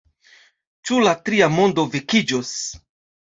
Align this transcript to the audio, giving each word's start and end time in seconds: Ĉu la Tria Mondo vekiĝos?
Ĉu 0.89 0.97
la 1.07 1.11
Tria 1.27 1.49
Mondo 1.57 1.85
vekiĝos? 1.97 2.55